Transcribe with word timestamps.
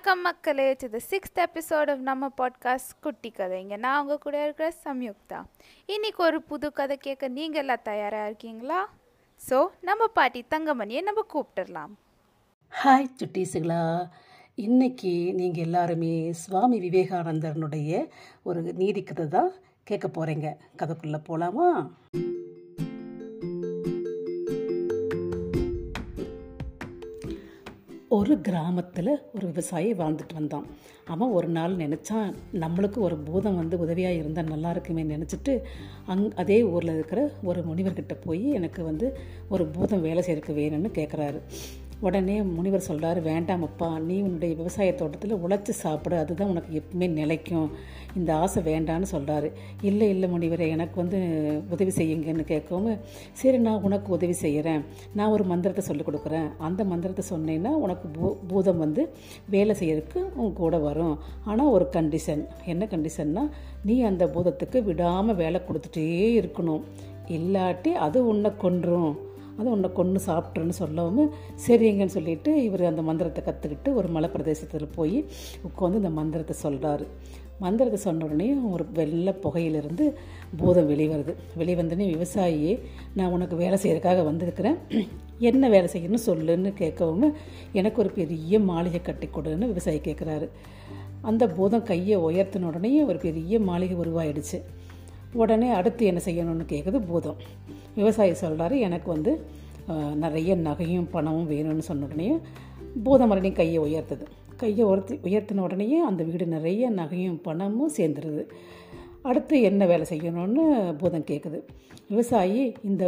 வணக்கம் 0.00 0.22
மக்களே 0.26 0.66
to 0.80 0.86
the 0.92 0.98
sixth 1.10 1.38
episode 1.44 1.88
of 1.92 2.04
நம்ம 2.08 2.28
பாட்காஸ்ட் 2.38 2.92
குட்டி 3.00 3.32
கதைங்க 3.38 3.76
நான் 3.76 3.96
அவங்க 3.96 4.14
கூட 4.18 4.36
இருக்கிற 4.44 4.72
சம்யுக்தா. 4.84 5.38
இன்னைக்கு 5.88 6.20
ஒரு 6.22 6.38
புது 6.42 6.72
கதை 6.72 6.96
கேட்க 6.96 7.28
நீங்கள் 7.28 7.60
எல்லாம் 7.62 7.82
தயாராக 7.82 8.28
இருக்கீங்களா? 8.28 8.78
ஸோ 9.40 9.58
நம்ம 9.80 10.06
பாட்டி 10.06 10.44
தங்கமணியை 10.54 11.02
நம்ம 11.02 11.24
கூப்பிட்டுடலாம். 11.34 11.92
ஹாய் 12.72 13.10
சுட்டீஸுங்களா 13.20 13.82
இன்னைக்கு 14.54 15.12
நீங்கள் 15.32 15.64
எல்லாருமே 15.64 16.32
சுவாமி 16.32 16.78
விவேகானந்தரனுடைய 16.88 18.08
ஒரு 18.42 18.62
நீதி 18.82 19.02
கதை 19.02 19.28
தான் 19.28 19.52
கேட்க 19.84 20.08
போகிறீங்க 20.08 20.56
கதைக்குள்ளே 20.82 21.20
போகலாமா 21.28 21.68
ஒரு 28.30 28.40
கிராமத்தில் 28.40 29.10
ஒரு 29.34 29.46
விவசாயி 29.46 29.88
வாழ்ந்துட்டு 29.92 30.34
வந்தான். 30.34 30.66
அவன் 31.04 31.30
ஒரு 31.30 31.48
நாள் 31.48 31.72
நினச்சான் 31.76 32.28
நம்மளுக்கு 32.54 32.98
ஒரு 32.98 33.16
பூதம் 33.18 33.56
வந்து 33.56 33.78
உதவியாக 33.78 34.14
இருந்தால் 34.14 34.44
நல்லா 34.44 34.70
இருக்குமே 34.70 35.02
நினச்சிட்டு 35.02 35.54
அங் 36.06 36.22
அதே 36.34 36.62
ஊரில் 36.62 36.94
இருக்கிற 36.94 37.22
ஒரு 37.42 37.62
முனிவர்கிட்ட 37.62 38.16
போய் 38.26 38.44
எனக்கு 38.50 38.82
வந்து 38.84 39.08
ஒரு 39.48 39.66
பூதம் 39.66 40.00
வேலை 40.00 40.22
செய்யறதுக்கு 40.22 40.54
வேணும்னு 40.54 40.92
கேட்குறாரு 40.94 41.40
உடனே 42.06 42.34
முனிவர் 42.56 42.86
சொல்கிறாரு 42.88 43.20
வேண்டாமப்பா 43.28 43.88
நீ 44.06 44.16
உன்னுடைய 44.26 44.52
விவசாய 44.60 44.92
தோட்டத்தில் 45.00 45.34
உழைச்சி 45.44 45.72
சாப்பிடு 45.80 46.16
அதுதான் 46.20 46.52
உனக்கு 46.52 46.70
எப்பவுமே 46.80 47.06
நிலைக்கும். 47.18 47.68
இந்த 48.18 48.30
ஆசை 48.42 48.60
வேண்டான்னு 48.68 49.08
சொல்கிறாரு 49.14 49.48
இல்லை 49.88 50.06
இல்லை 50.14 50.28
முனிவரே 50.34 50.68
எனக்கு 50.76 50.96
வந்து 51.02 51.18
உதவி 51.74 51.92
செய்யுங்கன்னு 51.98 52.46
கேட்கவும் 52.52 52.98
சரி 53.40 53.58
நான் 53.66 53.84
உனக்கு 53.88 54.08
உதவி 54.16 54.36
செய்கிறேன் 54.44 54.82
நான் 55.18 55.34
ஒரு 55.36 55.44
மந்திரத்தை 55.52 55.84
சொல்லிக் 55.90 56.08
கொடுக்குறேன். 56.08 56.48
அந்த 56.68 56.80
மந்திரத்தை 56.92 57.24
சொன்னேன்னா 57.32 57.72
உனக்கு 57.84 58.08
பூ 58.16 58.28
பூதம் 58.52 58.82
வந்து 58.84 59.04
வேலை 59.56 59.74
செய்யறதுக்கு 59.80 60.22
உன் 60.42 60.58
கூட 60.62 60.78
வரும். 60.88 61.16
ஆனால் 61.44 61.72
ஒரு 61.76 61.88
கண்டிஷன் 61.98 62.44
என்ன 62.74 62.88
கண்டிஷன்னா 62.94 63.44
நீ 63.88 63.96
அந்த 64.10 64.24
பூதத்துக்கு 64.34 64.80
விடாமல் 64.90 65.40
வேலை 65.44 65.60
கொடுத்துட்டே 65.68 66.06
இருக்கணும். 66.40 66.84
இல்லாட்டி 67.36 67.90
அது 68.06 68.18
உன்னை 68.26 68.50
கொன்றும். 68.62 69.10
அது 69.60 69.68
உன்னை 69.74 69.90
கொன்று 69.98 70.20
சாப்பிட்ருன்னு 70.28 70.76
சொல்லவும் 70.82 71.30
சரிங்கன்னு 71.66 72.16
சொல்லிட்டு 72.16 72.52
இவர் 72.66 72.90
அந்த 72.90 73.02
மந்திரத்தை 73.08 73.42
கற்றுக்கிட்டு 73.44 73.92
ஒரு 74.00 74.10
மலை 74.16 74.30
பிரதேசத்தில் 74.34 74.94
போய் 74.96 75.18
உட்காந்து 75.68 76.00
இந்த 76.02 76.12
மந்திரத்தை 76.18 76.56
சொல்கிறாரு 76.64 77.06
மந்திரத்தை 77.64 77.98
சொன்ன 78.04 78.24
உடனே 78.26 78.46
ஒரு 78.74 78.84
வெள்ளை 78.98 79.32
புகையிலிருந்து 79.42 80.04
பூதம் 80.60 80.88
வெளிவருது. 80.90 81.32
வெளிவந்தோடனே 81.60 82.06
விவசாயியே 82.14 82.74
நான் 83.16 83.32
உனக்கு 83.36 83.56
வேலை 83.62 83.76
செய்கிறதுக்காக 83.82 84.22
வந்திருக்கிறேன். 84.28 84.78
என்ன 85.50 85.68
வேலை 85.74 85.88
செய்யணும்னு 85.92 86.28
சொல்லுன்னு 86.28 86.70
கேட்கவும் 86.80 87.34
எனக்கு 87.80 88.00
ஒரு 88.02 88.12
பெரிய 88.20 88.60
மாளிகை 88.70 89.00
கட்டி 89.02 89.28
கொடுன்னு 89.28 89.70
விவசாயி 89.72 90.00
கேட்குறாரு 90.06 90.48
அந்த 91.30 91.44
பூதம் 91.56 91.88
கையை 91.90 92.18
உயர்த்தின 92.28 92.68
உடனே 92.70 93.02
ஒரு 93.10 93.18
பெரிய 93.26 93.60
மாளிகை 93.68 93.96
உருவாயிடுச்சு. 94.04 94.60
உடனே 95.42 95.68
அடுத்து 95.78 96.02
என்ன 96.10 96.20
செய்யணும்னு 96.24 96.66
கேட்குது 96.72 96.98
பூதம். 97.08 97.40
விவசாயி 97.98 98.32
சொல்கிறாரு 98.42 98.76
எனக்கு 98.86 99.08
வந்து 99.14 99.32
நிறைய 100.24 100.50
நகையும் 100.66 101.08
பணமும் 101.14 101.50
வேணும்னு 101.50 101.84
சொன்ன 101.88 102.06
உடனே 102.08 102.28
பூதம் 103.04 103.30
மறுபடியும் 103.30 103.58
கையை 103.60 103.78
உயர்த்துது. 103.86 104.24
கையை 104.56 104.84
உயர்த்தி 104.88 105.14
உயர்த்தின 105.28 105.62
உடனேயே 105.66 105.98
அந்த 106.08 106.22
வீடு 106.28 106.46
நிறைய 106.56 106.90
நகையும் 106.90 107.38
பணமும் 107.46 107.94
சேர்ந்துருது. 107.96 108.42
அடுத்து 109.22 109.56
என்ன 109.68 109.86
வேலை 109.90 110.06
செய்யணும்னு 110.10 110.64
பூதம் 111.00 111.28
கேட்குது 111.30 111.58
விவசாயி 112.10 112.62
இந்த 112.90 113.04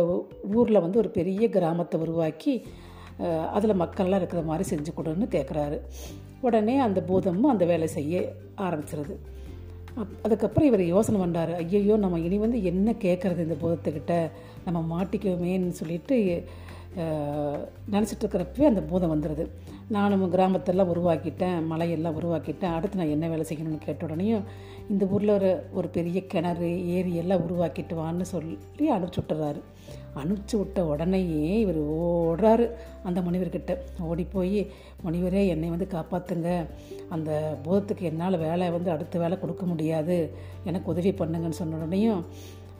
ஊரில் 0.58 0.82
வந்து 0.84 0.98
ஒரு 0.98 1.10
பெரிய 1.18 1.44
கிராமத்தை 1.48 1.96
உருவாக்கி 2.00 2.54
அதில் 3.56 3.80
மக்கள்லாம் 3.82 4.20
இருக்கிற 4.22 4.42
மாதிரி 4.42 4.64
செஞ்சு 4.70 4.92
கொடுன்னு 4.96 5.26
கேட்குறாரு 5.34 5.78
உடனே 6.40 6.76
அந்த 6.78 7.00
பூதமும் 7.08 7.52
அந்த 7.52 7.64
வேலை 7.64 7.88
செய்ய 7.96 8.22
ஆரம்பிச்சிருது. 8.66 9.14
அப் 9.96 10.12
அதுக்கப்புறம் 10.22 10.68
இவர் 10.68 10.82
யோசனை 10.84 11.20
பண்ணார் 11.20 11.52
ஐயையோ 11.54 11.96
நம்ம 11.96 12.18
இனி 12.18 12.38
வந்து 12.38 12.62
என்ன 12.62 12.92
கேட்குறது 13.00 13.38
இந்த 13.38 13.56
பூதத்துக்கிட்ட? 13.62 14.14
நம்ம 14.64 14.78
மாட்டிக்குவோமேன்னு 14.92 15.68
சொல்லிட்டு 15.70 16.16
நினச்சிட்டு 17.90 18.22
இருக்கிறப்பவே 18.24 18.66
அந்த 18.66 18.80
பூதம் 18.82 19.12
வந்துடுது 19.12 19.44
நானும் 19.94 20.22
கிராமத்தெல்லாம் 20.34 20.90
உருவாக்கிட்டேன் 20.92 21.58
மலையெல்லாம் 21.70 22.18
உருவாக்கிட்டேன். 22.18 22.74
அடுத்து 22.76 23.00
நான் 23.00 23.14
என்ன 23.14 23.26
வேலை 23.32 23.44
செய்யணும்னு 23.48 23.86
கேட்ட 23.86 24.06
உடனேயும் 24.06 24.44
இந்த 24.92 25.04
ஊரில் 25.14 25.34
ஒரு 25.38 25.50
ஒரு 25.72 25.88
பெரிய 25.96 26.18
கிணறு 26.32 26.68
ஏரி 26.94 27.12
எல்லாம் 27.22 27.44
உருவாக்கிட்டு 27.46 27.94
வான்னு 28.00 28.26
சொல்லி 28.34 28.56
அனுப்பிச்சி 28.96 29.20
விட்டுறாரு. 29.20 29.60
அனுப்பிச்சி 30.20 30.56
விட்ட 30.56 30.80
உடனேயே 30.92 31.44
இவர் 31.64 31.80
ஓடுறாரு. 31.98 32.66
அந்த 33.08 33.18
முனிவர்கிட்ட 33.20 33.74
ஓடி 34.08 34.24
போய் 34.34 34.60
முனிவரே 35.04 35.42
என்னை 35.54 35.68
வந்து 35.74 35.88
காப்பாற்றுங்க 35.96 36.50
அந்த 37.16 37.30
போதத்துக்கு 37.64 38.08
என்னால் 38.10 38.42
வேலை 38.46 38.66
வந்து 38.76 38.90
அடுத்த 38.90 39.18
வேலை 39.18 39.38
கொடுக்க 39.44 39.64
முடியாது. 39.72 40.18
எனக்கு 40.70 40.92
உதவி 40.94 41.12
பண்ணுங்கன்னு 41.12 41.60
சொன்ன 41.62 41.78
உடனேயும் 41.80 42.22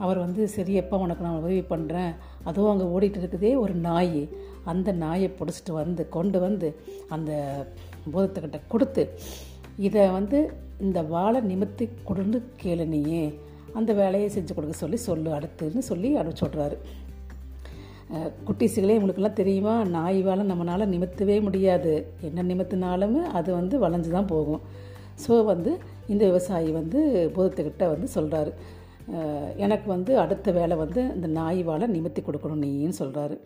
அவர் 0.02 0.18
வந்து 0.18 0.42
சரியப்பா 0.56 0.96
உனக்கு 1.04 1.24
நான் 1.24 1.40
உதவி 1.40 1.60
பண்ணுறேன் 1.70 2.12
அதுவும் 2.44 2.72
அங்கே 2.72 2.86
ஓடிட்டு 2.94 3.20
இருக்குதே 3.20 3.52
ஒரு 3.56 3.74
நாய். 3.86 4.22
அந்த 4.64 4.88
நாயை 5.02 5.28
பிடிச்சிட்டு 5.38 5.72
வந்து 5.72 6.02
கொண்டு 6.08 6.38
வந்து 6.40 6.68
அந்த 7.08 7.30
பூதத்துக்கிட்ட 8.12 8.58
கொடுத்து 8.68 9.02
இதை 9.78 10.02
வந்து 10.10 10.38
இந்த 10.80 11.02
வாழை 11.14 11.40
நிமித்தி 11.42 11.86
கொடுந்து 12.04 12.38
கேளு 12.62 12.86
நீயே. 12.86 13.24
அந்த 13.74 13.90
வேலையை 13.92 14.28
செஞ்சு 14.30 14.52
கொடுக்க 14.54 14.74
சொல்லி 14.74 14.96
சொல்லு 15.08 15.30
அடுத்துன்னு 15.30 15.82
சொல்லி 15.90 16.08
அனுப்பிச்சி 16.16 16.44
விட்றாரு 16.46 16.76
அஹ் 18.14 18.32
குட்டீஸுகளே 18.46 18.96
உங்களுக்கெல்லாம் 18.96 19.38
தெரியுமா? 19.40 19.74
நாய் 19.88 20.18
வாழை 20.22 20.44
நம்மளால் 20.46 20.90
நிமித்தவே 20.90 21.36
முடியாது. 21.42 21.92
என்ன 22.20 22.42
நிமித்தினாலும் 22.42 23.16
அது 23.32 23.50
வந்து 23.52 23.74
வளைஞ்சு 23.78 24.10
தான் 24.10 24.26
போகும். 24.26 24.62
ஸோ 25.22 25.44
வந்து 25.44 25.70
இந்த 26.08 26.22
விவசாயி 26.24 26.70
வந்து 26.72 26.98
பூதத்துக்கிட்ட 27.34 27.86
வந்து 27.92 28.08
சொல்கிறாரு 28.14 28.52
எனக்கு 29.56 29.88
வந்து 29.88 30.18
அடுத்த 30.18 30.52
வேலை 30.52 30.76
வந்து 30.76 31.14
இந்த 31.14 31.26
நாய் 31.26 31.62
வாழை 31.62 31.88
நிமித்தி 31.88 32.20
கொடுக்கணும் 32.22 32.64
நீன்னு 32.64 32.98
சொல்கிறாரு 32.98 33.38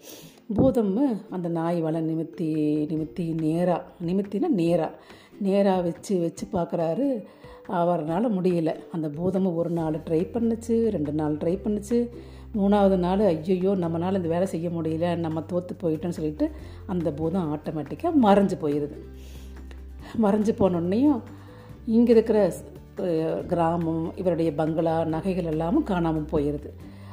பூதம் 0.54 1.22
அந்த 1.30 1.48
நாய் 1.48 1.80
வாழை 1.80 2.00
நிமித்தி 2.00 2.48
நிமித்தி 2.92 3.34
நேராக 3.40 3.82
நிமித்தினா 4.04 4.48
நேராக 4.48 4.92
நேராக 5.40 5.80
வச்சு 5.80 6.20
வச்சு 6.20 6.46
பார்க்குறாரு. 6.52 7.24
அவரால் 7.66 8.36
முடியல. 8.38 8.76
அந்த 8.92 9.08
பூதமும் 9.08 9.54
ஒரு 9.54 9.70
நாள் 9.70 9.94
ட்ரை 9.94 10.20
பண்ணுச்சு 10.34 10.88
ரெண்டு 10.90 11.12
நாள் 11.12 11.36
ட்ரை 11.36 11.58
பண்ணுச்சு. 11.64 12.08
மூணாவது 12.56 12.96
நாள் 12.96 13.18
ஐயோ 13.18 13.72
நம்மளால் 13.74 14.14
இந்த 14.14 14.28
வேலை 14.28 14.46
செய்ய 14.46 14.68
முடியல 14.68 15.16
நம்ம 15.16 15.40
தோற்று 15.40 15.76
போயிட்டோன்னு 15.82 16.08
சொல்லிட்டு 16.08 16.50
அந்த 16.86 17.10
பூதம் 17.10 17.56
ஆட்டோமேட்டிக்காக 17.56 18.12
மறைஞ்சு 18.22 18.56
போயிடுது 18.60 18.96
மறைஞ்சு 20.22 20.52
போனோடனையும் 20.58 21.22
இங்கே 21.86 22.12
இருக்கிற 22.12 22.52
கிராமம் 23.46 24.12
இவருடைய 24.16 24.54
பங்களா 24.54 25.04
நகைகள் 25.04 25.44
எல்லாமும் 25.44 25.82
காணாமல் 25.82 26.28
போயிடுது 26.32 26.70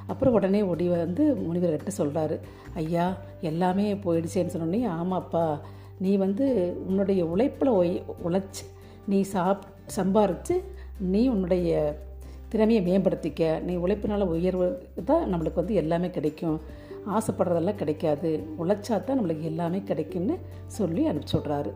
அப்புறம் 0.07 0.33
உடனே 0.33 0.61
ஒடி 0.61 0.88
வந்து 0.88 1.35
முனிவர்கிட்ட 1.35 1.88
சொல்கிறாரு 1.97 2.39
ஐயா 2.73 3.17
எல்லாமே 3.41 3.93
போயிடுச்சேன்னு 3.93 4.53
சொன்னோடனே 4.53 4.88
ஆமாப்பா 4.88 5.59
நீ 5.99 6.16
வந்து 6.16 6.75
உன்னுடைய 6.88 7.25
உழைப்பில் 7.25 7.69
ஒய் 7.69 8.01
உழைச்சி 8.23 8.66
நீ 9.07 9.22
சாப் 9.22 9.66
சம்பாரித்து 9.95 10.63
நீ 10.99 11.27
உன்னுடைய 11.27 12.01
திறமையை 12.49 12.83
மேம்படுத்திக்க. 12.85 13.61
நீ 13.61 13.75
உழைப்பினால் 13.75 14.22
உயர்வு 14.22 14.88
தான் 15.05 15.33
நம்மளுக்கு 15.33 15.55
வந்து 15.55 15.73
எல்லாமே 15.73 16.09
கிடைக்கும். 16.09 16.61
ஆசைப்படுறதெல்லாம் 17.09 17.75
கிடைக்காது. 17.75 18.47
உழைச்சா 18.59 19.03
தான் 19.03 19.19
நம்மளுக்கு 19.19 19.41
எல்லாமே 19.41 19.81
கிடைக்கும்னு 19.83 20.39
சொல்லி 20.67 21.07
அனுப்பிச்சி 21.07 21.35
விட்றாரு. 21.35 21.72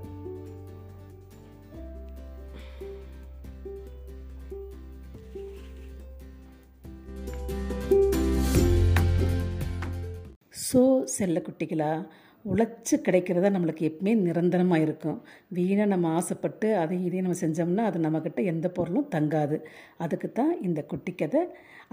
ஸோ 10.67 10.82
செல்லக்குட்டிகளா 11.17 11.91
உழைச்சி 12.46 12.96
கிடைக்கிறதா 13.05 13.49
நம்மளுக்கு 13.53 13.84
எப்பவுமே 13.90 14.11
நிரந்தரமாக 14.26 14.84
இருக்கும். 14.85 15.17
வீணாக 15.55 15.91
நம்ம 15.94 16.11
ஆசைப்பட்டு 16.20 16.67
அதையும் 16.82 17.05
இதையும் 17.08 17.26
நம்ம 17.26 17.40
செஞ்சோம்னா 17.41 17.85
அது 17.90 17.99
நம்மக்கிட்ட 18.05 18.41
எந்த 18.52 18.67
பொருளும் 18.78 19.09
தங்காது. 19.16 19.58
அதுக்கு 20.03 20.28
தான் 20.32 20.53
இந்த 20.67 20.82
குட்டி 20.91 21.14
கதை. 21.16 21.41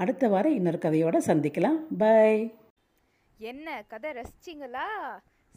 அடுத்த 0.02 0.28
வாரம் 0.28 0.56
இன்னொரு 0.58 0.78
கதையோட 0.84 1.16
சந்திக்கலாம். 1.30 1.78
பை. 2.02 2.34
என்ன 3.40 3.82
கதை 3.92 4.10
ரசிச்சிங்களா? 4.20 4.88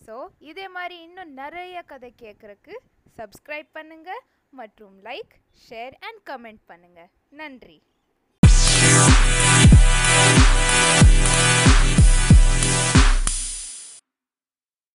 ஸோ 0.06 0.16
இதே 0.52 0.68
மாதிரி 0.78 0.98
இன்னும் 1.08 1.34
நிறைய 1.42 1.78
கதை 1.92 2.12
கேட்குறக்கு 2.24 2.74
சப்ஸ்கிரைப் 3.20 3.70
பண்ணுங்கள் 3.78 4.24
மற்றும் 4.54 4.96
லைக் 5.10 5.36
ஷேர் 5.68 5.96
அண்ட் 6.10 6.24
கமெண்ட் 6.32 6.64
பண்ணுங்கள் 6.72 7.12
நன்றி. 7.42 7.78